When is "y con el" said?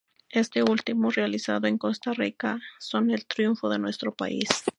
2.57-3.27